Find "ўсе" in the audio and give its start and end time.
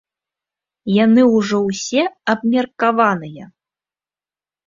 1.67-2.01